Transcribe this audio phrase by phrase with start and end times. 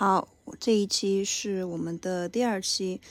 [0.00, 3.02] 好，这一期是我们的第二期。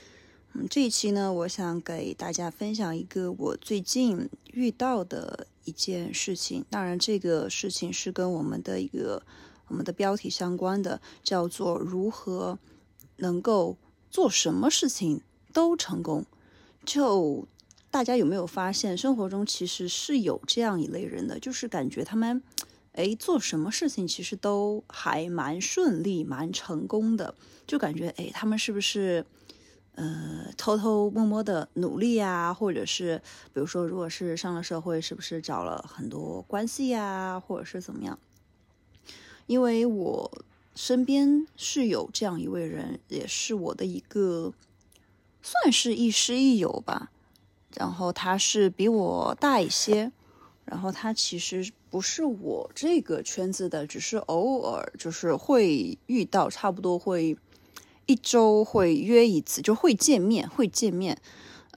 [0.53, 6.65] 嗯，这一期呢，我想给大家分享一个我最近遇到的一件事情。
[6.67, 9.21] 当然，这个事情是跟我们的一个
[9.67, 12.57] 我们的标题相关的，叫做如何
[13.17, 13.77] 能够
[14.09, 15.21] 做什么事情
[15.53, 16.25] 都成功。
[16.83, 17.47] 就
[17.91, 22.41] 大家有没有发现，生活中其实是有这样一类人的，就是感觉他们。
[22.99, 27.33] 哎，做什么事情其实都还蛮顺利、蛮成功的，
[27.65, 29.25] 就感觉哎，他们是不是
[29.95, 32.53] 呃偷偷摸摸的努力呀？
[32.53, 33.21] 或者是
[33.53, 37.39] 比如说，如果是上了社会，是不是找了很多关系呀？
[37.39, 38.19] 或者是怎么样？
[39.47, 40.43] 因为我
[40.75, 44.53] 身边是有这样一位人，也是我的一个
[45.41, 47.11] 算是亦师亦友吧。
[47.75, 50.11] 然后他是比我大一些。
[50.65, 57.37] 然后他其实不是我这个圈子的，只是偶尔就是会遇到，差不多会
[58.05, 61.19] 一周会约一次，就会见面，会见面。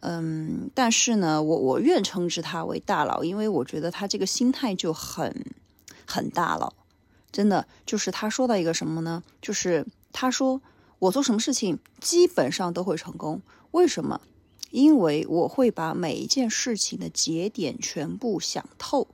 [0.01, 5.47] 嗯，但是呢，我我愿称之他为大佬，因为我觉得他这个心态就很
[6.07, 6.75] 很大佬，
[7.31, 9.23] 真的就是他说到一个什么呢？
[9.41, 10.61] 就是他说
[10.99, 14.21] 我做什么事情基本上都会成功，为什么？
[14.73, 19.07] 因为我会把每一件事情的节点全部想透，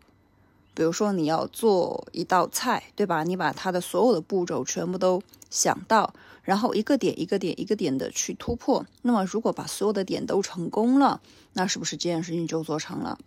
[0.79, 3.25] 比如说你要做一道菜，对吧？
[3.25, 5.21] 你把它的所有的步骤全部都
[5.51, 8.87] 想到，然后一个点一个点一个点的去突破。
[9.03, 11.21] 那么如果把所有的点都成功了，
[11.55, 13.19] 那是不是这件事情就做成了？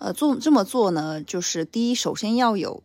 [0.00, 2.82] 呃，做这么做呢，就是第一，首先要有，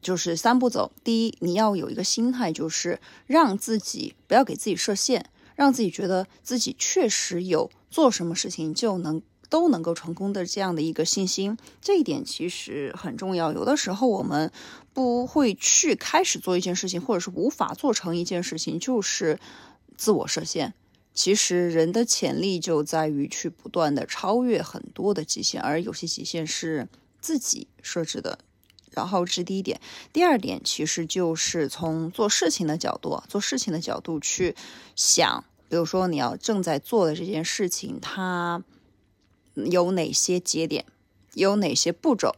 [0.00, 0.92] 就是三步走。
[1.02, 5.28] 第一，你要有一个心态，就是让自己不要给自己设限。
[5.56, 13.52] 让自己觉得自己确实有做什么事情就能都能够成功的这样的一个信心，这一点其实很重要。
[13.52, 14.50] 有的时候我们
[14.92, 19.38] 不会去开始做一件事情，或者是无法做成一件事情，就是
[19.96, 20.74] 自我设限。
[21.14, 26.88] 其实人的潜力就在于去不断的超越很多的极限，而有些极限是
[27.20, 28.38] 自己设置的。
[28.92, 29.78] 然后是第一点，
[30.10, 34.56] 第二点其实就是从做事情的角度，做事情的角度去
[34.94, 38.62] 想，比如说你要正在做的这件事情，它
[39.56, 40.84] 有哪些节点，
[41.34, 42.36] 有哪些步骤，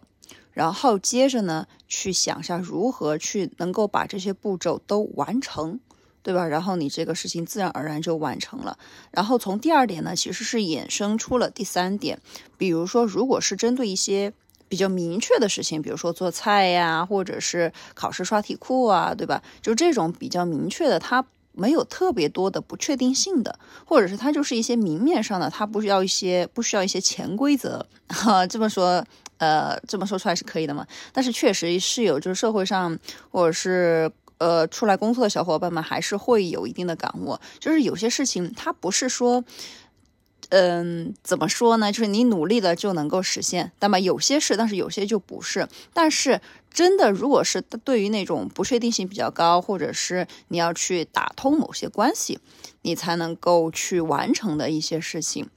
[0.53, 5.81] 然后接着呢去想一下如何去能够把这些步骤都完成，
[6.23, 6.47] 对吧？
[6.47, 8.78] 然后你这个事情自然而然就完成了。
[9.11, 12.21] 然后从第二点呢，其实是衍生出了第三点，
[12.57, 14.33] 比如说如果是针对一些。
[14.71, 19.43] 比较明确的事情，比如说做菜呀，或者是考试刷题库啊，对吧？
[19.62, 21.25] 就这种比较明确的，它
[21.59, 27.85] 没有特别多的不确定性的，或者是它就是一些明面上的，它不需要一些不需要一些潜规则。
[28.09, 29.05] 哈，这么说，
[29.39, 30.87] 呃，这么说出来是可以的嘛？
[31.13, 32.97] 但是确实是有，就是社会上
[33.31, 39.45] 或者是呃出来工作的小伙伴们，还是会有一定的感悟，就是有些事情它不是说。
[40.50, 41.92] 嗯，怎么说呢？
[41.92, 45.69] 就是你努力了就能够实现，那么有些是，但是有些就不是。
[45.92, 46.41] 但是
[46.72, 52.38] 真的，如果是对于那种不确定性比较高，或者是你要去打通某些关系，
[52.82, 55.48] 你才能够去完成的一些事情，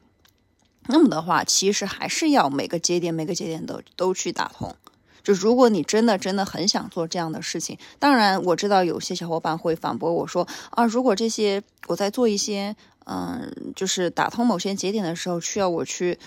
[0.88, 4.76] 那么的话，其实还是要每个节点每个节点都都去打通。
[5.24, 12.76] 就如果你真的真的很想做这样的事情，当然我知道有些小伙伴会反驳我说啊，如果这些我在做一些。
[13.06, 16.20] 嗯，就是打通某些节点的时候，需要我去，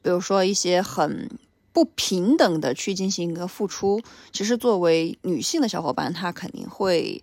[0.00, 1.28] 比如说一些很
[1.74, 4.00] 不平等的去进行一个付出。
[4.32, 7.22] 其实作为女性的小伙伴，她肯定会，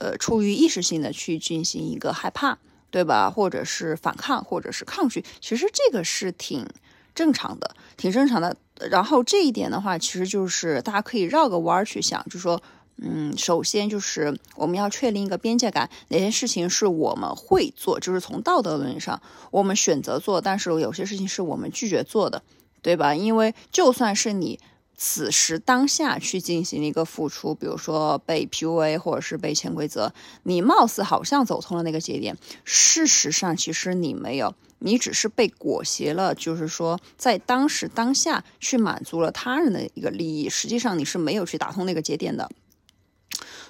[0.00, 2.58] 呃，出于意识性的去进行一个害怕，
[2.90, 3.30] 对吧？
[3.30, 5.24] 或者是反抗，或者是抗拒。
[5.40, 6.66] 其实这个是挺
[7.14, 8.56] 正常的，挺正常的。
[8.90, 12.60] 然后这一点的话，其实就是大家可以绕个弯儿去想，就说。
[13.02, 19.18] 嗯，首先就是我们要确定一个边界感，哪些事情是我们会做，就是从道德伦理上
[19.50, 22.42] 我们选择做，但是有些事情是我们拒绝做的，
[22.82, 23.14] 对吧？
[23.14, 24.60] 因为就算是你
[25.02, 30.12] 此时当下去进行一个付出，比如说被 PUA 或者是被潜规则，
[30.42, 42.50] 你貌似好像走通了那个节点，事实上其实你没有，你只是被裹挟了，就是说在当时当下去满足了他人的一个利益，实际上你是没有去打通那个节点的。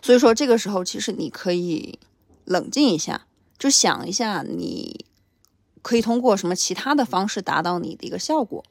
[0.02, 2.00] 所以说，这个时候其实你可以
[2.44, 5.06] 冷静一下，就想一下，你
[5.80, 8.64] 可以通过什么其他的方式达到你的一个效果。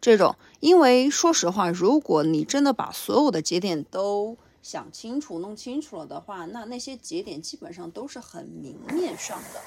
[0.00, 9.60] 这种，因为说实话，如果你真的把所有的节点都想清楚、弄清楚了的话，那那些节点基本上都是很明面上的，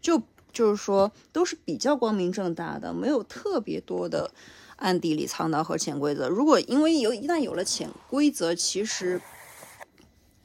[0.00, 0.20] 就
[0.52, 4.32] 就是说都是比较光明正大的，没有特别多的
[4.74, 6.28] 暗地里藏刀和潜规则。
[6.28, 9.22] 如果因为有一旦有了潜规则，其实。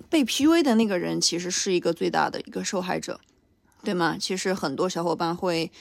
[0.08, 3.20] 被 PUA 的那个人其实是一个最大的一个受害者，
[3.84, 4.18] 对吗？
[4.20, 5.72] 其实很多小伙伴会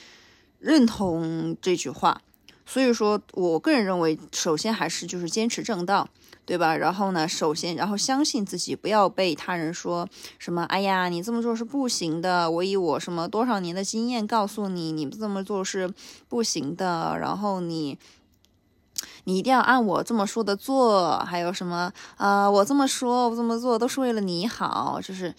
[0.59, 2.23] 认同这句话，
[2.67, 6.09] 所以说我个人认为，首先还是就是坚持正道。
[6.47, 6.77] 对吧？
[6.77, 7.27] 然后呢？
[7.27, 10.07] 首先，然后相信自己，不要被他人说
[10.39, 10.65] 什么。
[10.65, 12.51] 哎呀，你这么做是不行的。
[12.51, 15.91] 我以我什么多少年的经验告诉你，你这么做是
[16.29, 17.17] 不行的。
[17.19, 17.99] 然后你，
[19.25, 21.19] 你一定要按我这么说的做。
[21.21, 21.91] 还有什么？
[22.19, 25.01] 啊，我这么说，我这么做都是为了你好。
[25.03, 25.35] 就是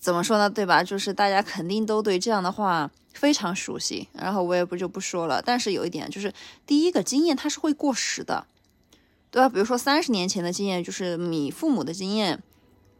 [0.00, 0.48] 怎么说呢？
[0.48, 0.84] 对吧？
[0.84, 4.08] 就是大家肯定都对这样的话非常熟悉。
[4.12, 5.42] 然后我也不就不说了。
[5.42, 6.32] 但是有一点就是，
[6.66, 8.46] 第一个经验它是会过时的。
[9.30, 9.48] 对吧？
[9.48, 12.42] 比如说三十年前的经验，就是你父母的经验，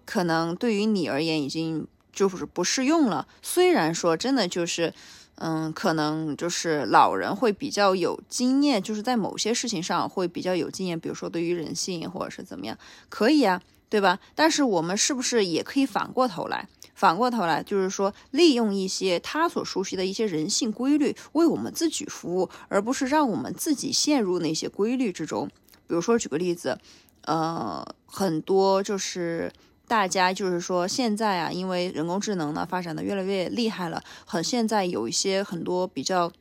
[0.06, 3.28] 可能对于你而言已经就是不适用了。
[3.42, 4.94] 虽然说真的就是，
[5.34, 12.78] 嗯，可能就是老人会比较有经验，就是在某些事情上会比较有经验，比如说对于人性或者是怎么样，
[13.10, 13.60] 可以啊，
[13.92, 14.18] 对吧？
[14.34, 25.46] 但是我们是不是也可以反过头来，反过头来就是说，利用一些他所熟悉的一些人性规律，为我们自己服务，而不是让我们自己陷入那些规律之中。
[25.86, 26.78] 比如说，举个例子，
[27.26, 29.52] 呃，很多就是
[29.86, 36.32] 大家就是说，现在啊，因为人工智能呢发展的越来越厉害了，很现在有一些很多比较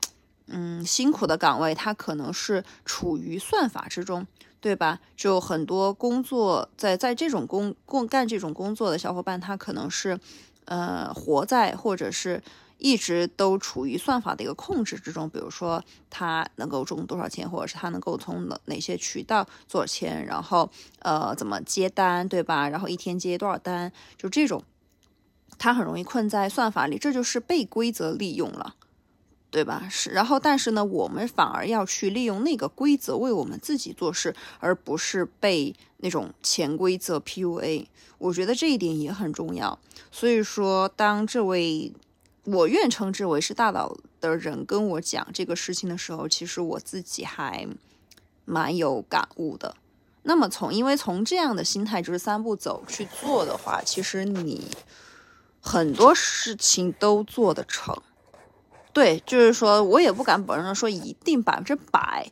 [0.48, 4.26] 嗯辛苦的岗位，它可能是处于算法之中，
[4.62, 5.02] 对吧？
[5.18, 10.18] 就很多工作在在这种工工干这种工作的小伙伴，他可能是
[10.66, 12.42] 呃活在或者是。
[12.84, 20.68] 一直都处于算法的一个控制之中，比如说他能够中多少钱，或者是他能够从哪哪些渠道做钱，然后
[20.98, 22.68] 呃怎么接单，对吧？
[22.68, 24.64] 然后一天接多少单，就这种，
[25.60, 28.74] 他很容易困在算法里，这就是被规则利用了，
[29.52, 29.88] 对吧？
[29.92, 37.86] 是，然后但是呢，我们反而要去利用那个规则为我们自己做事，而不是被那种潜规则 PUA。
[38.18, 39.78] 我觉得这一点也很重要。
[40.12, 41.94] 所以说，当这位。
[42.46, 47.68] 我愿称之为是大佬的人跟我讲这个事情的时候，其实我自己还
[48.46, 49.76] 蛮有感悟的。
[50.24, 54.68] 那么从因为从这样的心态就是三步走去做的话，其实你
[55.60, 57.96] 很多事情都做得成。
[58.94, 62.32] 对，就是说我也不敢保证说一定百分之百，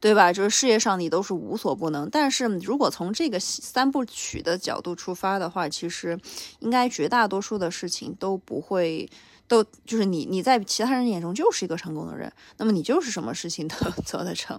[0.00, 0.32] 对吧？
[0.32, 2.08] 就是事业上你都是无所不能。
[2.10, 6.18] 但是如果从这个三部曲的角度出发的话，其实
[6.58, 9.08] 应该绝大多数的事情都不会。
[9.50, 13.76] 都就是你，你在其他人眼中就是一个成功的人，那么你就是什么事情都
[14.06, 14.56] 做得成，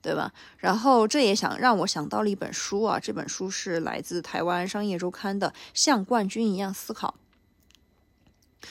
[0.00, 0.32] 对吧？
[0.58, 7.16] 然后这也想让我想到了一本书啊，这本书是来自台湾商业周刊的《像冠军一样思考》，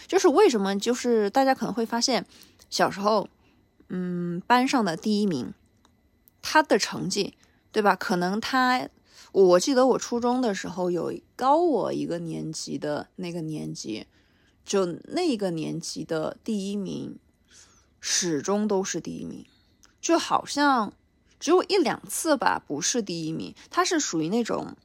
[0.07, 0.77] 就是为什么？
[0.77, 2.25] 就是大家可能会发现，
[2.69, 3.27] 小时候，
[3.87, 5.53] 嗯，班上的第一名，
[6.41, 7.35] 他的成绩，
[7.71, 7.95] 对吧？
[7.95, 8.89] 可能他，
[9.31, 14.07] 我记得我初中的时候有高我一个年级的那个年级。
[14.65, 17.17] 就那个年级的第一名，
[17.99, 19.43] 始终都是第一名，
[19.99, 20.93] 就好像
[21.39, 23.55] 只有一两次吧不是第一名。
[23.71, 24.75] 他是属于那种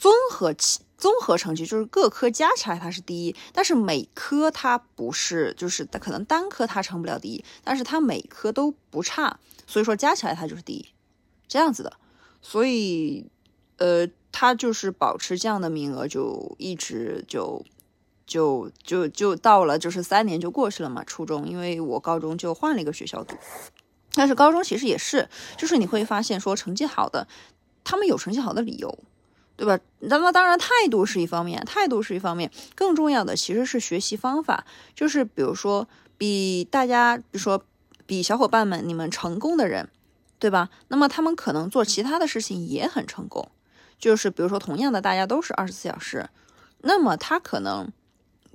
[0.00, 0.52] 综合
[0.96, 10.88] 综合成绩，就是各科加起来他是第一，但是每科他不是，就是可能单科他成不了第一，但是他每科都不差，所以说加起来他就是第一，
[11.46, 11.92] 这样子的。
[12.40, 13.26] 所以，
[13.76, 17.64] 呃，他就是保持这样的名额，就一直就。
[18.26, 21.02] 就就就到了，就是三年就过去了嘛。
[21.02, 23.34] 初中，因为我高中就换了一个学校读，
[24.14, 27.26] 但是高中其实也是，就是你会发现说成绩好的，
[27.82, 28.96] 他们有成绩好的理由，
[29.60, 29.78] 对吧？
[29.98, 34.64] 那么当然态度是一方面，态度是一方面，更重要的其实是学习方法。
[34.94, 35.86] 就是比如说，
[36.16, 37.62] 比大家，比如说
[38.06, 39.90] 比小伙伴们你们成功的人，
[40.38, 40.70] 对吧？
[40.88, 43.50] 那么他们可能做其他的事情也很成功。
[43.98, 46.30] 就是比如说，同样的大家都是二十四小时，
[46.80, 47.92] 那么他可能。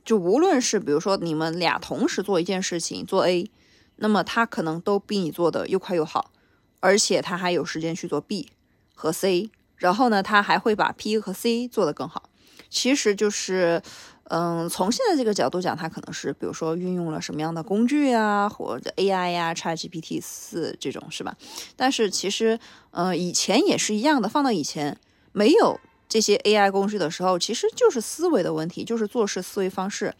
[0.03, 3.51] 就无论是比如说你们俩同时做一件事情做 A，
[3.97, 6.31] 那么他可能都比你做的又快又好，
[6.79, 8.49] 而且他还有时间去做 B
[8.95, 12.29] 和 C，然后呢他还会把 P 和 C 做得更好。
[12.69, 13.81] 其实就是，
[14.25, 21.35] 嗯，从现在这个角度讲，他可能是比如说运用了什么样的工具啊，或者 AI 呀，ChatGPT 四这种是吧？
[21.75, 22.59] 但是其实，
[22.91, 24.97] 嗯，以前也是一样的，放到以前
[25.31, 25.79] 没有。
[26.07, 30.13] 这些 AI 工具的时候，其实就是思维的问题，就是做事思维方式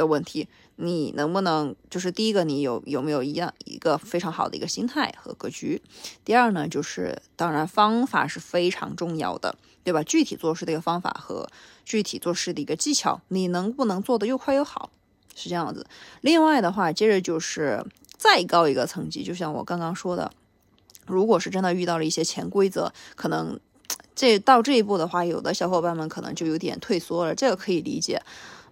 [0.00, 0.48] 的问题。
[0.82, 5.82] 你能不能就是第一个，你有有没有一样一个非常好的一个心态和格局？
[6.24, 10.02] 第二呢，就是当然方法是非常重要的，对吧？
[10.02, 11.46] 具体做事的一个方法和
[11.84, 14.90] 具体做事的一个技巧，你能不能做的又快又好？
[15.36, 15.86] 是这样子。
[16.22, 17.84] 另外的话，接着就是
[18.16, 20.32] 再高一个层级，就像我刚刚说的，
[21.06, 23.60] 如果是真的遇到了一些潜规则，可能。
[24.12, 28.20] 这到这一步的话，有的小伙伴们可能就有点退缩了，这个可以理解。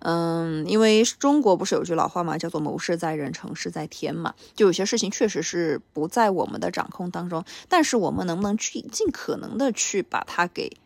[0.00, 4.34] 嗯，因为中国不是有句老话嘛，叫做“谋事在人，成事在天”嘛。
[4.54, 10.76] 就有些事情确实是不在我们的掌控当中，但是我们能不能去尽可能的去把它给，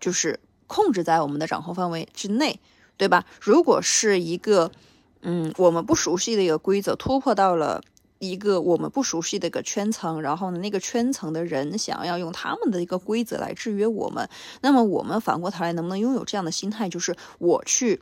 [0.00, 2.60] 就是控制在我们的掌控范围之内，
[2.96, 3.24] 对吧？
[3.40, 4.72] 如果是一个，
[5.20, 7.82] 嗯，我们不熟悉的一个规则，突破到了。
[8.24, 14.28] 一个我们不熟悉的一个圈层，然后呢，那个圈层的人想要用他们的一个规则来制约我们，
[14.60, 18.00] 那么我们反过头来能不能拥有这样的心态，就是我去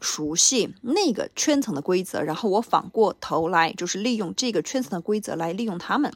[0.00, 6.12] 熟悉那个圈层的规则，然后我反过头来就是利用这个圈层的规则来利用他们，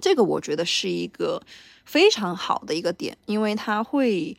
[0.00, 1.42] 这个我觉得是一个
[1.84, 4.36] 非常好的一个点，因为它会。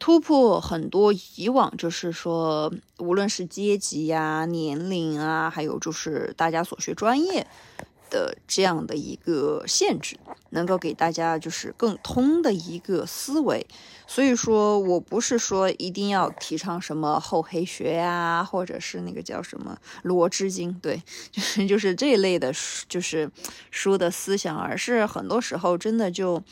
[0.00, 7.44] 突破很多以往就是说，无论是阶级呀、年龄啊，还有就是大家所学专业
[8.10, 10.18] 的这样的一个限制，
[10.50, 13.66] 能够给大家就是更通的一个思维。
[14.06, 22.52] 所以说我不是说一定要提倡什么厚黑学呀，或者是那个叫什么罗织经，对， 就是就是这一类的，
[22.88, 23.30] 就是
[23.70, 26.42] 书的思想，而是很多时候真的就。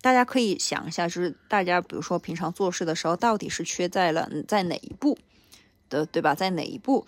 [0.00, 5.16] 大家可以想一下，就是大家比如说平常做事的时候，到底是缺在了在哪一步
[5.88, 6.34] 的，对吧？
[6.34, 7.06] 在哪一步，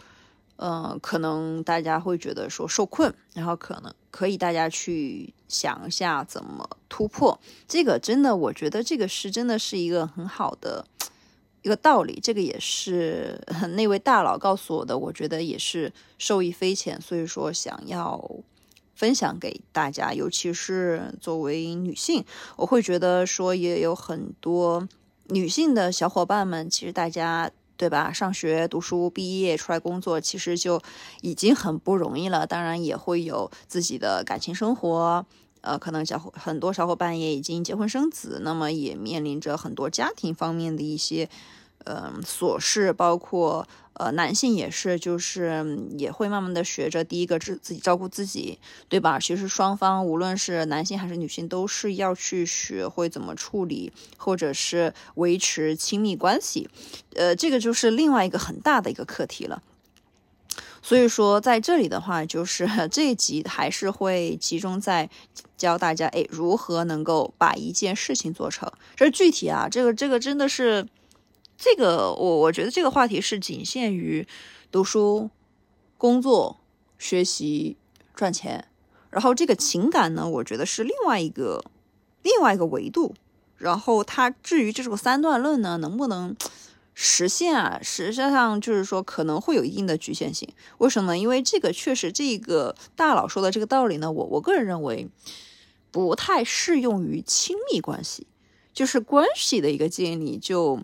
[0.57, 7.39] 嗯，可能大家会觉得说受困，然后可能可以大家去想一下怎么突破。
[7.67, 10.87] 这个真的，我觉得这个是真的是一个很好的
[11.63, 12.19] 一个道理。
[12.23, 13.41] 这个也是
[13.77, 17.01] 那位大佬告诉我的，我觉得也是受益匪浅。
[17.01, 18.31] 所以说，想要。
[18.97, 24.89] 分享给大家，尤其是作为女性，我会觉得说也有很多
[25.31, 28.13] 女性的小伙伴们，其实大家对吧？
[28.13, 30.81] 上学、读书、毕业出来工作，其实就
[31.23, 32.47] 已经很不容易了。
[32.47, 35.27] 当然也会有自己的感情生活，
[35.61, 41.29] 呃，可能小伙很多小伙伴也已经结婚生子，那么也面临着很多家庭方面的一些。
[41.85, 49.21] 嗯，琐事包括呃，男性也是，就是也会慢慢的学着第一个自自己照顾自己，对吧？
[49.21, 56.69] 其实双方无论是男性还是女性，都是要去学会怎么处理或者是维持亲密关系，
[57.15, 59.63] 呃，这个就是另外一个很大的一个课题了。
[60.83, 65.09] 所以说在这里的话，就是 这一集还是会集中在
[65.57, 68.73] 教大家，哎，如何能够把一件事情做成。
[68.97, 70.89] 这具体啊，这个这个真的是。
[71.65, 74.29] 这个我我觉得这个话题是仅限于
[74.71, 75.31] 读书、
[75.97, 76.61] 工作、
[76.99, 77.79] 学习、
[78.15, 78.69] 赚钱，
[79.09, 81.65] 然后这个情感呢，我觉得是另外一个
[82.23, 83.15] 另外一个维度。
[83.57, 86.37] 然后它至于这种三段论呢，能不能
[86.93, 87.81] 实现啊？
[87.83, 90.47] 实际上就是说可能会有一定的局限性。
[90.77, 91.19] 为什么呢？
[91.19, 95.09] 因为这个确实这个大佬说的这个道理呢，我我个人认为
[95.91, 98.27] 不太适用于亲密关系，
[98.75, 100.81] 就是关系的一个建立就。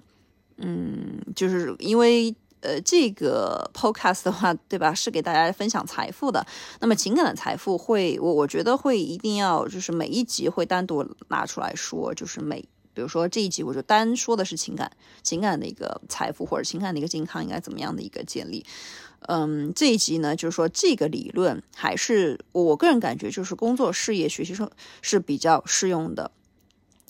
[0.60, 4.92] 嗯，就是因为呃，这个 podcast 的话，对吧？
[4.92, 6.46] 是给大家分享财富的。
[6.80, 12.14] 那么情感的财富会，我我觉得会一定要，就是每一集会单独拿出来说。
[12.14, 12.60] 就是每，
[12.92, 14.90] 比如说这一集，我就单说的是情感，
[15.22, 18.66] 情感的一个财富或者情感的一个健康应该怎么样的一个建立。
[19.28, 26.30] 嗯，这一集呢，就是说这个理论还是我个人感觉，就是工作、事业、学习上是比较适用的。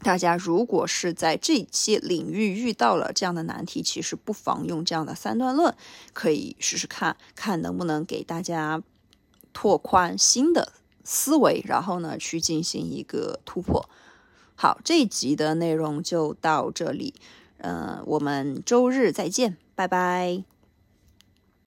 [0.02, 5.74] 大家如果是在这些领域遇到了这样的难题，其实不妨用这样的三段论，
[6.12, 8.82] 可以试试看看能不能给大家
[9.52, 10.72] 拓宽新的
[11.04, 13.88] 思维，然后呢去进行一个突破。
[14.54, 17.14] 好，这一集的内容就到这里，
[17.58, 20.49] 嗯，我们周日再见，拜拜。